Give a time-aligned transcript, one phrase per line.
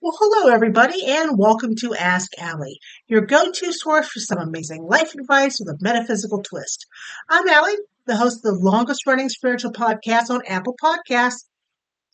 [0.00, 4.84] Well, hello, everybody, and welcome to Ask Allie, your go to source for some amazing
[4.84, 6.86] life advice with a metaphysical twist.
[7.28, 11.46] I'm Allie, the host of the longest running spiritual podcast on Apple Podcasts.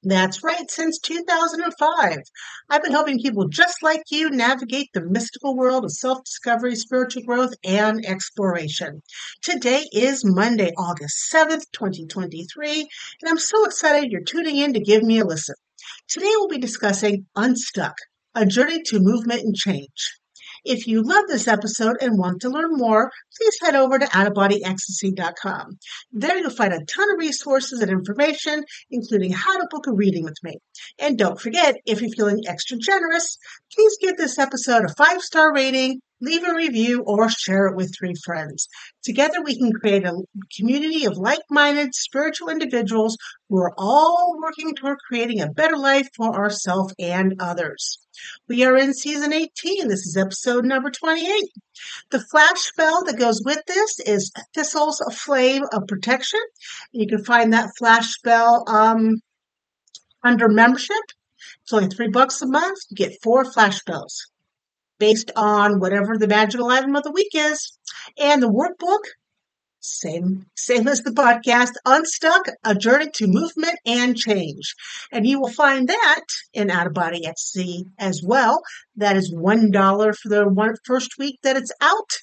[0.03, 2.19] That's right, since 2005.
[2.71, 7.25] I've been helping people just like you navigate the mystical world of self discovery, spiritual
[7.25, 9.03] growth, and exploration.
[9.43, 15.03] Today is Monday, August 7th, 2023, and I'm so excited you're tuning in to give
[15.03, 15.57] me a listen.
[16.11, 17.95] Today we'll be discussing Unstuck,
[18.35, 20.19] a journey to movement and change.
[20.65, 25.79] If you love this episode and want to learn more, please head over to outofbodyecstasy.com.
[26.11, 30.25] There you'll find a ton of resources and information, including how to book a reading
[30.25, 30.57] with me.
[30.99, 33.39] And don't forget, if you're feeling extra generous,
[33.73, 37.95] please give this episode a five star rating leave a review, or share it with
[37.97, 38.69] three friends.
[39.03, 40.23] Together, we can create a
[40.57, 43.17] community of like minded spiritual individuals
[43.49, 47.99] who are all working toward creating a better life for ourselves and others.
[48.49, 49.89] We are in season 18.
[49.89, 51.45] This is episode number 28.
[52.11, 56.41] The flash spell that goes with this is Thistle's Flame of Protection.
[56.93, 59.23] You can find that flash spell um,
[60.23, 60.97] under membership.
[61.63, 62.79] It's only three bucks a month.
[62.91, 64.27] You get four flash spells
[65.01, 67.77] based on whatever the magical item of the week is.
[68.17, 69.01] And the workbook,
[69.81, 74.77] same, same as the podcast, Unstuck, A Journey to Movement and Change.
[75.11, 78.63] And you will find that in Out of Body Ecstasy as well.
[78.95, 82.19] That is $1 for the one, first week that it's out.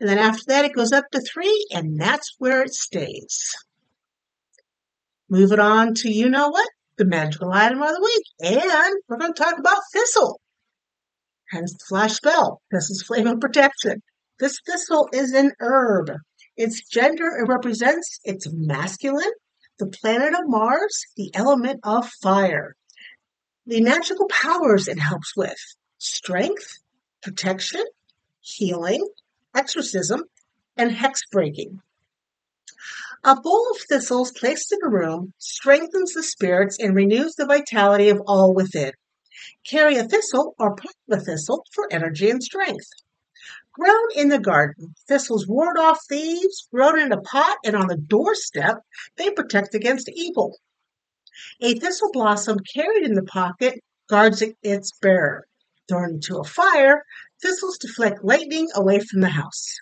[0.00, 3.54] And then after that, it goes up to three, and that's where it stays.
[5.28, 6.68] Moving on to you know what?
[6.96, 8.54] The magical item of the week.
[8.54, 10.40] And we're going to talk about Thistle
[11.52, 12.62] hence the flash spell.
[12.70, 14.02] This is flame of protection.
[14.40, 16.10] This thistle is an herb.
[16.56, 19.32] Its gender it represents it's masculine,
[19.78, 22.74] the planet of Mars, the element of fire.
[23.66, 25.56] The magical powers it helps with
[25.98, 26.78] strength,
[27.22, 27.84] protection,
[28.40, 29.06] healing,
[29.54, 30.22] exorcism,
[30.76, 31.80] and hex breaking.
[33.24, 38.08] A bowl of thistles placed in a room strengthens the spirits and renews the vitality
[38.08, 38.92] of all within.
[39.64, 42.88] Carry a thistle or plant the thistle for energy and strength.
[43.72, 46.68] Grown in the garden, thistles ward off thieves.
[46.70, 48.82] Grown in a pot and on the doorstep,
[49.16, 50.58] they protect against evil.
[51.60, 55.46] A thistle blossom carried in the pocket guards its bearer.
[55.88, 57.04] Thrown into a fire,
[57.40, 59.78] thistles deflect lightning away from the house.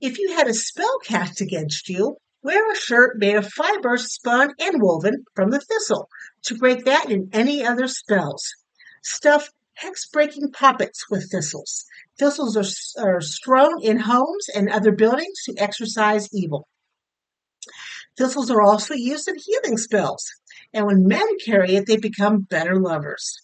[0.00, 4.52] If you had a spell cast against you, wear a shirt made of fibers spun
[4.58, 6.10] and woven from the thistle
[6.42, 8.54] to break that and any other spells.
[9.04, 11.84] Stuff hex-breaking poppets with thistles.
[12.18, 16.66] Thistles are, are strewn in homes and other buildings to exorcise evil.
[18.16, 20.24] Thistles are also used in healing spells,
[20.72, 23.36] and when men carry it, they become better lovers.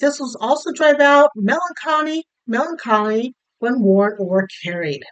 [0.00, 5.02] Thistles also drive out melancholy, melancholy when worn or carried.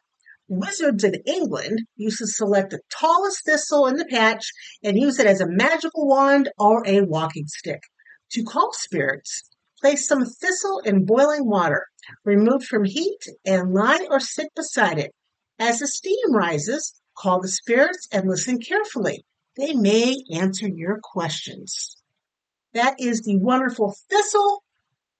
[0.48, 4.50] Wizards in England used to select the tallest thistle in the patch
[4.82, 7.82] and use it as a magical wand or a walking stick
[8.30, 9.42] to call spirits
[9.80, 11.86] Place some thistle in boiling water.
[12.24, 15.12] Remove from heat and lie or sit beside it.
[15.58, 19.24] As the steam rises, call the spirits and listen carefully.
[19.56, 21.96] They may answer your questions.
[22.74, 24.62] That is the wonderful thistle.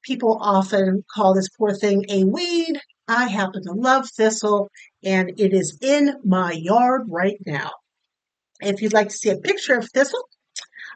[0.03, 2.81] People often call this poor thing a weed.
[3.09, 4.71] I happen to love thistle,
[5.03, 7.71] and it is in my yard right now.
[8.61, 10.29] If you'd like to see a picture of thistle,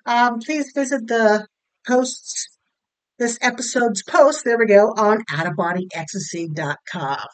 [0.06, 1.46] um, please visit the
[1.86, 2.51] posts
[3.18, 7.26] this episode's post, there we go, on outofbodyecstasy.com.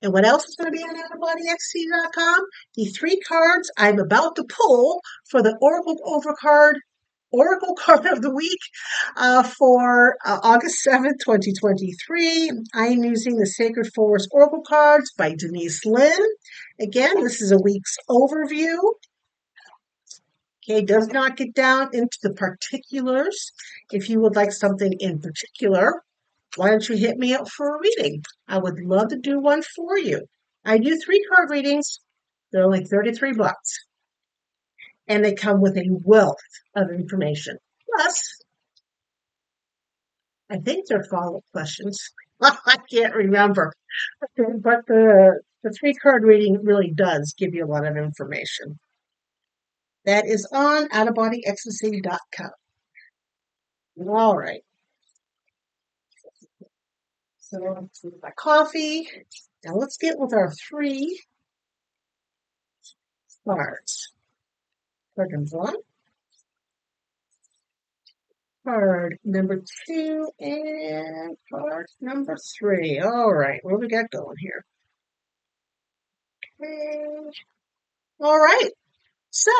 [0.00, 2.40] And what else is going to be on outofbodyecstasy.com?
[2.76, 6.74] The three cards I'm about to pull for the Oracle Overcard
[7.30, 8.60] Oracle card of the week
[9.16, 12.50] uh, for uh, August 7th, 2023.
[12.74, 16.18] I am using the Sacred Forest Oracle cards by Denise Linn.
[16.80, 18.76] Again, this is a week's overview.
[20.68, 23.52] Okay, does not get down into the particulars.
[23.90, 26.02] If you would like something in particular,
[26.56, 28.22] why don't you hit me up for a reading?
[28.46, 30.26] I would love to do one for you.
[30.66, 32.00] I do three card readings.
[32.52, 33.86] They're only 33 bucks.
[35.06, 36.36] And they come with a wealth
[36.76, 37.56] of information.
[37.86, 38.42] Plus,
[40.50, 42.10] I think they're follow-up questions.
[42.42, 43.72] I can't remember.
[44.36, 48.78] But the, the three card reading really does give you a lot of information.
[50.08, 52.50] That is on outofbodyecstasy.com.
[54.08, 54.62] All right.
[57.40, 59.06] So let's do my coffee.
[59.66, 61.20] Now let's get with our three
[63.46, 64.14] cards.
[65.14, 65.74] Curtain one.
[68.64, 72.98] card number two and card number three.
[72.98, 74.64] All right, what we got going here?
[76.62, 77.30] Okay.
[78.20, 78.70] All right.
[79.28, 79.52] So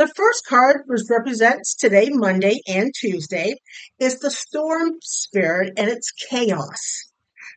[0.00, 3.56] the first card, which represents today, Monday and Tuesday,
[3.98, 6.80] is the storm spirit and it's chaos.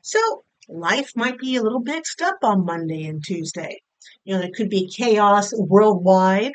[0.01, 3.77] So life might be a little mixed up on Monday and Tuesday.
[4.25, 6.51] You know, there could be chaos worldwide.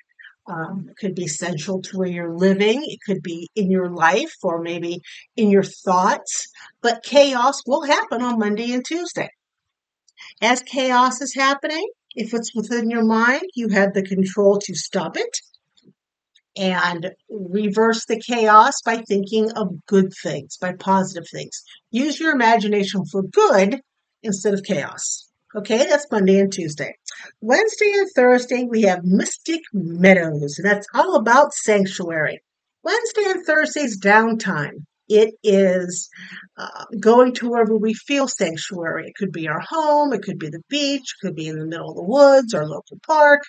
[0.47, 2.83] Um, it could be central to where you're living.
[2.85, 5.01] It could be in your life or maybe
[5.37, 6.49] in your thoughts.
[6.83, 9.31] But chaos will happen on Monday and Tuesday.
[10.43, 15.17] As chaos is happening, if it's within your mind, you have the control to stop
[15.17, 15.39] it
[16.59, 21.63] and reverse the chaos by thinking of good things, by positive things.
[21.91, 23.81] Use your imagination for good
[24.23, 25.29] instead of chaos.
[25.57, 26.95] Okay, that's Monday and Tuesday.
[27.41, 30.59] Wednesday and Thursday, we have Mystic Meadows.
[30.59, 32.41] and That's all about sanctuary.
[32.83, 34.85] Wednesday and Thursday's downtime.
[35.09, 36.11] It is
[36.59, 39.09] uh, going to wherever we feel sanctuary.
[39.09, 41.65] It could be our home, it could be the beach, it could be in the
[41.65, 43.41] middle of the woods, our local park,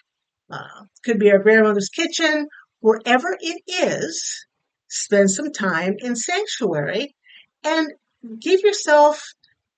[0.49, 2.47] uh, could be our grandmother's kitchen,
[2.79, 4.45] wherever it is,
[4.87, 7.15] spend some time in sanctuary
[7.63, 7.91] and
[8.39, 9.23] give yourself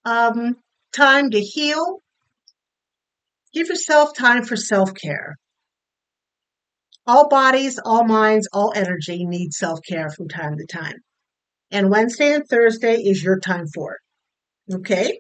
[0.06, 0.56] um,
[0.94, 2.02] time to heal.
[3.54, 5.36] Give yourself time for self care.
[7.06, 10.98] All bodies, all minds, all energy need self care from time to time.
[11.72, 14.76] And Wednesday and Thursday is your time for it.
[14.76, 15.20] Okay?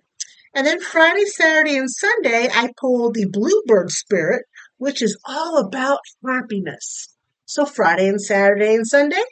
[0.53, 4.43] And then Friday, Saturday, and Sunday, I pulled the Bluebird Spirit,
[4.77, 7.07] which is all about happiness.
[7.51, 9.25] So Friday and Saturday and Sunday,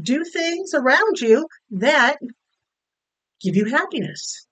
[0.00, 2.16] do things around you that
[3.42, 4.46] give you happiness.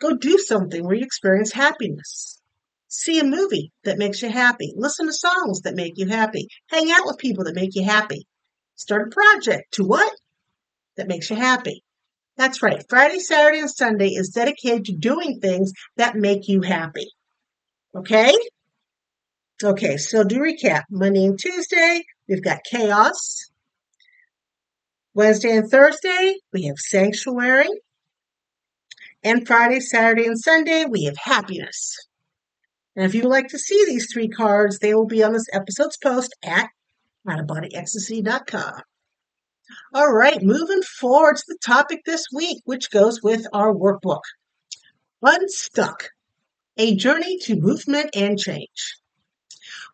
[0.00, 2.40] Go do something where you experience happiness.
[2.88, 4.72] See a movie that makes you happy.
[4.74, 6.48] Listen to songs that make you happy.
[6.70, 8.26] Hang out with people that make you happy.
[8.76, 10.14] Start a project to what?
[10.96, 11.84] That makes you happy.
[12.38, 12.82] That's right.
[12.88, 17.08] Friday, Saturday, and Sunday is dedicated to doing things that make you happy.
[17.94, 18.32] Okay?
[19.64, 23.50] Okay, so to recap, Monday and Tuesday, we've got chaos.
[25.14, 27.70] Wednesday and Thursday, we have sanctuary.
[29.24, 31.96] And Friday, Saturday, and Sunday, we have happiness.
[32.94, 35.48] And if you would like to see these three cards, they will be on this
[35.54, 36.68] episode's post at
[37.26, 38.82] outofbodyecstasy.com.
[39.94, 44.20] All right, moving forward to the topic this week, which goes with our workbook.
[45.22, 46.10] Unstuck,
[46.76, 48.96] a journey to movement and change.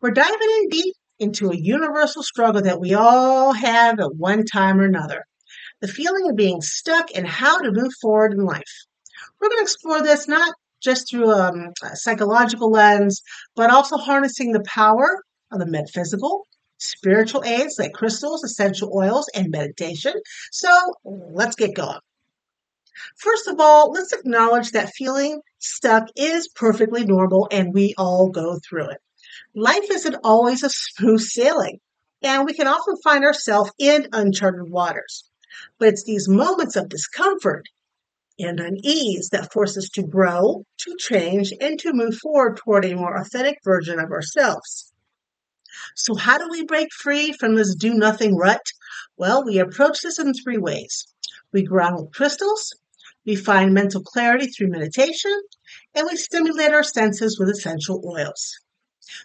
[0.01, 4.81] We're diving in deep into a universal struggle that we all have at one time
[4.81, 5.25] or another
[5.83, 8.87] the feeling of being stuck and how to move forward in life.
[9.41, 13.23] We're going to explore this not just through um, a psychological lens,
[13.57, 16.47] but also harnessing the power of the metaphysical,
[16.79, 20.15] spiritual aids like crystals, essential oils, and meditation.
[20.53, 20.71] So
[21.05, 21.99] let's get going.
[23.17, 28.59] First of all, let's acknowledge that feeling stuck is perfectly normal and we all go
[28.69, 28.99] through it
[29.55, 31.79] life isn't always a smooth sailing,
[32.23, 35.25] and we can often find ourselves in uncharted waters.
[35.79, 37.67] But it's these moments of discomfort
[38.39, 42.95] and unease that force us to grow, to change, and to move forward toward a
[42.95, 44.93] more authentic version of ourselves.
[45.95, 48.63] So, how do we break free from this do nothing rut?
[49.17, 51.07] Well, we approach this in three ways.
[51.53, 52.75] We ground with crystals,
[53.27, 55.39] we find mental clarity through meditation,
[55.95, 58.59] and we stimulate our senses with essential oils.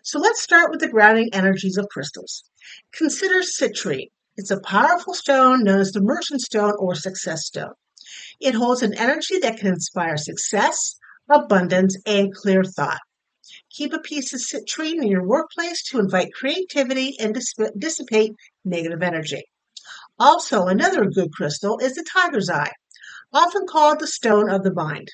[0.03, 2.43] So let's start with the grounding energies of crystals.
[2.91, 4.09] Consider citrine.
[4.35, 7.73] It's a powerful stone known as the merchant stone or success stone.
[8.39, 10.95] It holds an energy that can inspire success,
[11.29, 12.99] abundance, and clear thought.
[13.69, 17.37] Keep a piece of citrine in your workplace to invite creativity and
[17.77, 18.33] dissipate
[18.65, 19.43] negative energy.
[20.19, 22.71] Also, another good crystal is the tiger's eye,
[23.33, 25.09] often called the stone of the mind.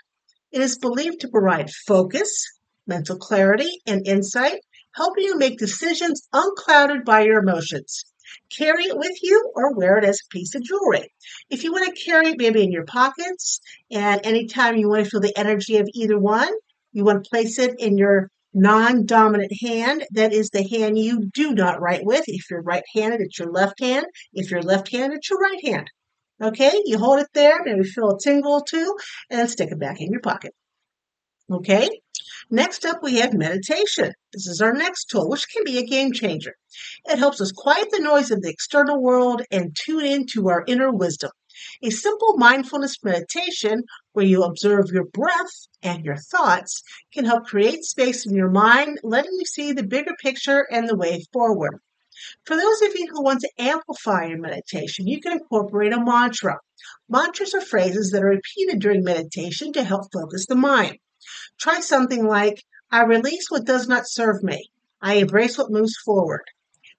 [0.51, 2.45] It is believed to provide focus,
[2.87, 4.59] mental clarity, and insight,
[4.95, 8.03] helping you make decisions unclouded by your emotions.
[8.49, 11.11] Carry it with you or wear it as a piece of jewelry.
[11.49, 13.59] If you want to carry it maybe in your pockets,
[13.91, 16.51] and anytime you want to feel the energy of either one,
[16.91, 20.05] you want to place it in your non dominant hand.
[20.11, 22.23] That is the hand you do not write with.
[22.27, 24.05] If you're right handed, it's your left hand.
[24.33, 25.89] If you're left handed, it's your right hand.
[26.41, 28.95] Okay, you hold it there, maybe feel a tingle too,
[29.29, 30.53] and stick it back in your pocket.
[31.51, 31.89] Okay,
[32.53, 34.13] Next up, we have meditation.
[34.31, 36.53] This is our next tool, which can be a game changer.
[37.05, 40.91] It helps us quiet the noise of the external world and tune into our inner
[40.91, 41.31] wisdom.
[41.81, 47.85] A simple mindfulness meditation where you observe your breath and your thoughts can help create
[47.85, 51.79] space in your mind, letting you see the bigger picture and the way forward.
[52.45, 56.59] For those of you who want to amplify your meditation, you can incorporate a mantra.
[57.09, 60.99] Mantras are phrases that are repeated during meditation to help focus the mind.
[61.59, 64.69] Try something like, I release what does not serve me.
[65.01, 66.43] I embrace what moves forward.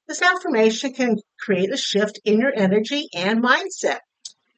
[0.06, 4.00] This affirmation can create a shift in your energy and mindset.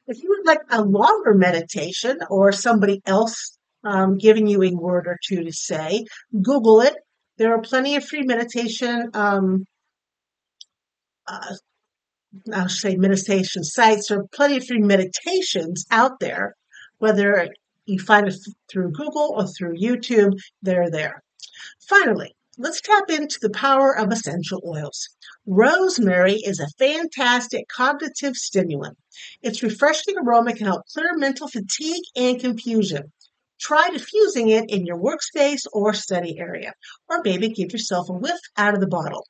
[0.07, 5.07] If you would like a longer meditation or somebody else um, giving you a word
[5.07, 6.05] or two to say,
[6.41, 6.95] Google it.
[7.37, 9.65] There are plenty of free meditation, um,
[11.27, 11.55] uh,
[12.53, 16.55] I'll say meditation sites, or plenty of free meditations out there.
[16.97, 17.49] Whether
[17.87, 18.35] you find it
[18.69, 21.23] through Google or through YouTube, they're there.
[21.87, 25.09] Finally, let's tap into the power of essential oils.
[25.45, 28.97] Rosemary is a fantastic cognitive stimulant.
[29.41, 33.11] Its refreshing aroma can help clear mental fatigue and confusion.
[33.59, 36.73] Try diffusing it in your workspace or study area,
[37.09, 39.25] or maybe give yourself a whiff out of the bottle.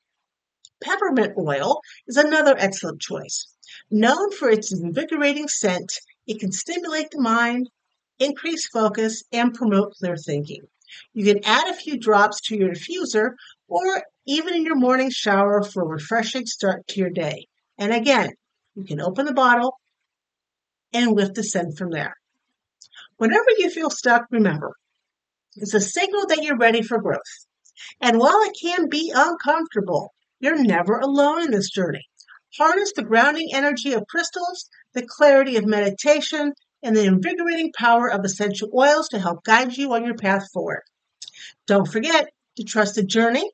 [0.83, 3.47] Peppermint oil is another excellent choice.
[3.89, 5.91] Known for its invigorating scent,
[6.27, 7.69] it can stimulate the mind,
[8.19, 10.61] increase focus, and promote clear thinking.
[11.13, 13.31] You can add a few drops to your diffuser
[13.67, 17.47] or even in your morning shower for a refreshing start to your day.
[17.77, 18.31] And again,
[18.75, 19.77] you can open the bottle
[20.93, 22.15] and lift the scent from there.
[23.17, 24.75] Whenever you feel stuck, remember,
[25.55, 27.47] it's a signal that you're ready for growth.
[28.01, 32.05] And while it can be uncomfortable, you're never alone in this journey.
[32.57, 36.53] Harness the grounding energy of crystals, the clarity of meditation,
[36.83, 40.83] and the invigorating power of essential oils to help guide you on your path forward.
[41.65, 43.49] Don't forget to trust the journey,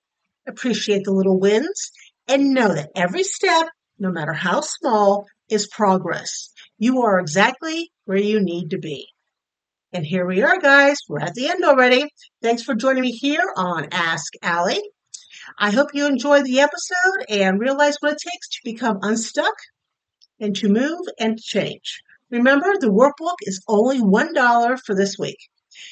[0.47, 1.91] appreciate the little wins,
[2.27, 3.67] and know that every step,
[3.99, 6.49] no matter how small, is progress.
[6.77, 9.07] You are exactly where you need to be.
[9.91, 10.97] And here we are, guys.
[11.07, 12.05] We're at the end already.
[12.41, 14.81] Thanks for joining me here on Ask Allie.
[15.57, 19.53] I hope you enjoyed the episode and realize what it takes to become unstuck
[20.39, 22.01] and to move and change.
[22.33, 25.37] Remember, the workbook is only $1 for this week.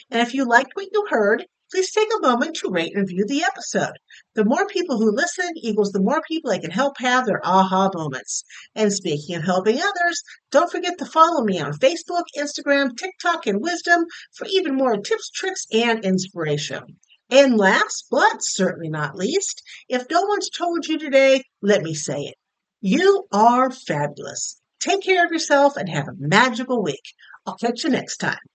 [0.10, 3.27] And if you liked what you heard, please take a moment to rate and review
[3.27, 3.93] the episode.
[4.33, 7.91] The more people who listen equals the more people I can help have their aha
[7.93, 8.43] moments.
[8.74, 13.62] And speaking of helping others, don't forget to follow me on Facebook, Instagram, TikTok, and
[13.62, 16.98] Wisdom for even more tips, tricks, and inspiration.
[17.29, 22.21] And last but certainly not least, if no one's told you today, let me say
[22.21, 22.36] it.
[22.81, 24.61] You are fabulous.
[24.82, 27.14] Take care of yourself and have a magical week.
[27.46, 28.42] I'll catch you next time.